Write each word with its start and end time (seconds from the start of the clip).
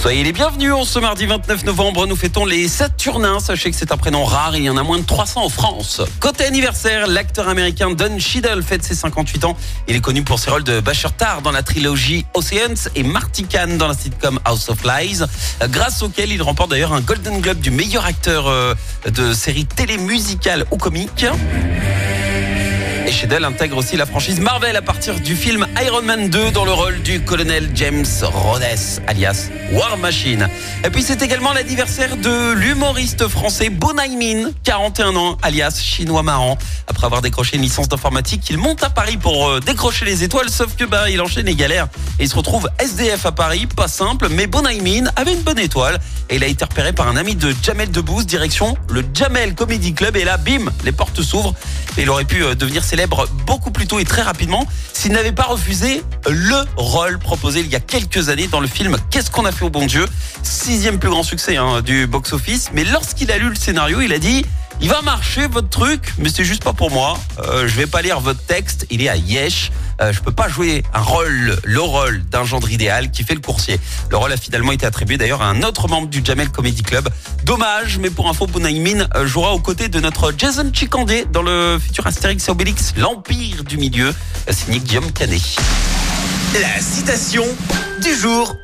Soyez 0.00 0.24
les 0.24 0.32
bienvenus. 0.32 0.72
En 0.72 0.84
ce 0.84 0.98
mardi 0.98 1.26
29 1.26 1.66
novembre, 1.66 2.06
nous 2.06 2.16
fêtons 2.16 2.46
les 2.46 2.68
Saturnins. 2.68 3.38
Sachez 3.38 3.70
que 3.70 3.76
c'est 3.76 3.92
un 3.92 3.98
prénom 3.98 4.24
rare. 4.24 4.56
Il 4.56 4.62
y 4.62 4.70
en 4.70 4.78
a 4.78 4.82
moins 4.82 4.98
de 4.98 5.04
300 5.04 5.44
en 5.44 5.48
France. 5.50 6.00
Côté 6.20 6.44
anniversaire, 6.44 7.06
l'acteur 7.06 7.48
américain 7.48 7.90
Don 7.90 8.18
Cheadle 8.18 8.62
fête 8.62 8.82
ses 8.82 8.94
58 8.94 9.44
ans. 9.44 9.58
Il 9.88 9.96
est 9.96 10.00
connu 10.00 10.22
pour 10.22 10.38
ses 10.38 10.48
rôles 10.48 10.64
de 10.64 10.80
Bashir 10.80 11.12
Tar 11.12 11.42
dans 11.42 11.52
la 11.52 11.62
trilogie 11.62 12.24
Oceans 12.32 12.88
et 12.96 13.02
Marty 13.02 13.44
Kahn 13.44 13.76
dans 13.76 13.88
la 13.88 13.94
sitcom 13.94 14.40
House 14.46 14.70
of 14.70 14.78
Lies, 14.84 15.20
grâce 15.68 16.02
auquel 16.02 16.32
il 16.32 16.40
remporte 16.40 16.70
d'ailleurs 16.70 16.94
un 16.94 17.02
Golden 17.02 17.38
Globe 17.42 17.60
du 17.60 17.70
meilleur 17.70 18.06
acteur 18.06 18.48
euh, 18.48 18.74
de 19.04 19.34
série 19.34 19.66
télé 19.66 19.98
musicale 19.98 20.64
ou 20.70 20.78
comique. 20.78 21.26
Et 23.10 23.12
Cheadle 23.12 23.44
intègre 23.44 23.76
aussi 23.76 23.96
la 23.96 24.06
franchise 24.06 24.38
Marvel 24.38 24.76
à 24.76 24.82
partir 24.82 25.18
du 25.18 25.34
film 25.34 25.66
Iron 25.84 26.02
Man 26.02 26.28
2 26.28 26.52
dans 26.52 26.64
le 26.64 26.70
rôle 26.70 27.02
du 27.02 27.20
colonel 27.20 27.68
James 27.74 28.06
Rhodes, 28.22 28.62
alias 29.08 29.48
War 29.72 29.98
Machine. 29.98 30.48
Et 30.84 30.90
puis 30.90 31.02
c'est 31.02 31.20
également 31.20 31.52
l'anniversaire 31.52 32.16
de 32.16 32.52
l'humoriste 32.52 33.26
français 33.26 33.68
Bonaimin, 33.68 34.52
41 34.62 35.16
ans, 35.16 35.38
alias 35.42 35.80
Chinois 35.82 36.22
Marrant. 36.22 36.56
Après 36.86 37.04
avoir 37.04 37.20
décroché 37.20 37.56
une 37.56 37.62
licence 37.62 37.88
d'informatique, 37.88 38.48
il 38.48 38.58
monte 38.58 38.84
à 38.84 38.90
Paris 38.90 39.16
pour 39.16 39.48
euh, 39.48 39.58
décrocher 39.58 40.04
les 40.04 40.22
étoiles, 40.22 40.48
sauf 40.48 40.76
que 40.76 40.84
bah, 40.84 41.10
il 41.10 41.20
enchaîne 41.20 41.46
les 41.46 41.56
galères 41.56 41.88
et 42.20 42.24
il 42.24 42.28
se 42.28 42.36
retrouve 42.36 42.68
SDF 42.78 43.26
à 43.26 43.32
Paris, 43.32 43.66
pas 43.66 43.88
simple, 43.88 44.28
mais 44.30 44.46
Bonaimin 44.46 45.10
avait 45.16 45.32
une 45.32 45.42
bonne 45.42 45.58
étoile 45.58 45.98
et 46.28 46.36
il 46.36 46.44
a 46.44 46.46
été 46.46 46.64
repéré 46.64 46.92
par 46.92 47.08
un 47.08 47.16
ami 47.16 47.34
de 47.34 47.52
Jamel 47.60 47.90
Debbouze, 47.90 48.24
direction 48.24 48.76
le 48.88 49.02
Jamel 49.12 49.56
Comedy 49.56 49.94
Club 49.94 50.16
et 50.16 50.22
là, 50.22 50.36
bim, 50.36 50.70
les 50.84 50.92
portes 50.92 51.22
s'ouvrent 51.22 51.56
et 51.98 52.02
il 52.02 52.10
aurait 52.10 52.24
pu 52.24 52.44
euh, 52.44 52.54
devenir 52.54 52.84
célèbre 52.84 52.99
beaucoup 53.46 53.70
plus 53.70 53.86
tôt 53.86 53.98
et 53.98 54.04
très 54.04 54.22
rapidement 54.22 54.66
s'il 54.92 55.12
n'avait 55.12 55.32
pas 55.32 55.44
refusé 55.44 56.02
le 56.28 56.64
rôle 56.76 57.18
proposé 57.18 57.60
il 57.60 57.68
y 57.68 57.76
a 57.76 57.80
quelques 57.80 58.28
années 58.28 58.46
dans 58.48 58.60
le 58.60 58.66
film 58.66 58.96
Qu'est-ce 59.10 59.30
qu'on 59.30 59.44
a 59.44 59.52
fait 59.52 59.64
au 59.64 59.70
bon 59.70 59.86
Dieu? 59.86 60.04
Sixième 60.42 60.98
plus 60.98 61.10
grand 61.10 61.22
succès 61.22 61.56
hein, 61.56 61.82
du 61.82 62.06
box-office. 62.06 62.70
Mais 62.72 62.84
lorsqu'il 62.84 63.30
a 63.32 63.38
lu 63.38 63.48
le 63.48 63.54
scénario, 63.54 64.00
il 64.00 64.12
a 64.12 64.18
dit 64.18 64.44
il 64.82 64.88
va 64.88 65.02
marcher 65.02 65.46
votre 65.46 65.68
truc, 65.68 66.14
mais 66.18 66.28
c'est 66.28 66.44
juste 66.44 66.64
pas 66.64 66.72
pour 66.72 66.90
moi. 66.90 67.18
Euh, 67.38 67.68
je 67.68 67.74
vais 67.74 67.86
pas 67.86 68.02
lire 68.02 68.20
votre 68.20 68.42
texte. 68.42 68.86
Il 68.90 69.02
est 69.02 69.08
à 69.08 69.16
Yesh. 69.16 69.70
Euh, 70.00 70.12
je 70.12 70.20
peux 70.20 70.32
pas 70.32 70.48
jouer 70.48 70.82
un 70.94 71.02
rôle, 71.02 71.58
le 71.62 71.80
rôle 71.80 72.22
d'un 72.24 72.44
gendre 72.44 72.70
idéal 72.70 73.10
qui 73.10 73.22
fait 73.22 73.34
le 73.34 73.40
coursier. 73.40 73.78
Le 74.10 74.16
rôle 74.16 74.32
a 74.32 74.36
finalement 74.38 74.72
été 74.72 74.86
attribué 74.86 75.18
d'ailleurs 75.18 75.42
à 75.42 75.48
un 75.48 75.62
autre 75.62 75.88
membre 75.88 76.08
du 76.08 76.22
Jamel 76.24 76.48
Comedy 76.50 76.82
Club. 76.82 77.08
Dommage, 77.44 77.98
mais 77.98 78.08
pour 78.08 78.28
info, 78.28 78.46
Bonaimin 78.46 79.06
euh, 79.14 79.26
jouera 79.26 79.52
aux 79.52 79.60
côtés 79.60 79.88
de 79.88 80.00
notre 80.00 80.32
Jason 80.36 80.70
Chikandé 80.72 81.26
dans 81.30 81.42
le 81.42 81.78
futur 81.78 82.06
Astérix 82.06 82.48
et 82.48 82.50
Obélix, 82.50 82.94
l'Empire 82.96 83.64
du 83.64 83.76
Milieu, 83.76 84.14
signé 84.50 84.80
Guillaume 84.80 85.12
Canet. 85.12 85.42
La 86.54 86.80
citation 86.80 87.44
du 88.02 88.14
jour. 88.14 88.56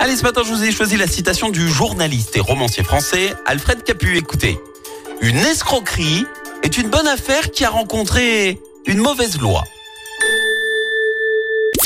Allez, 0.00 0.16
ce 0.16 0.22
matin, 0.22 0.42
je 0.44 0.52
vous 0.52 0.62
ai 0.64 0.72
choisi 0.72 0.96
la 0.96 1.06
citation 1.06 1.48
du 1.48 1.68
journaliste 1.68 2.36
et 2.36 2.40
romancier 2.40 2.84
français 2.84 3.34
Alfred 3.46 3.82
Capu. 3.84 4.16
Écoutez, 4.16 4.58
une 5.22 5.38
escroquerie 5.38 6.26
est 6.64 6.76
une 6.78 6.90
bonne 6.90 7.06
affaire 7.06 7.52
qui 7.52 7.64
a 7.64 7.70
rencontré 7.70 8.58
une 8.86 8.98
mauvaise 8.98 9.38
loi. 9.38 9.62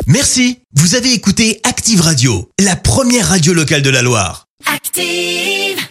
Merci, 0.06 0.60
vous 0.74 0.94
avez 0.94 1.12
écouté 1.12 1.60
Active 1.62 2.00
Radio, 2.00 2.48
la 2.58 2.76
première 2.76 3.28
radio 3.28 3.52
locale 3.52 3.82
de 3.82 3.90
la 3.90 4.02
Loire. 4.02 4.46
Active. 4.64 5.85